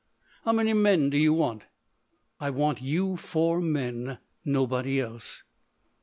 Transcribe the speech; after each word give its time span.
How 0.45 0.51
many 0.51 0.73
men 0.73 1.11
do 1.11 1.17
you 1.19 1.31
want?" 1.31 1.65
"I 2.39 2.49
want 2.49 2.81
you 2.81 3.17
four 3.17 3.61
men,—nobody 3.61 4.99
else." 4.99 5.43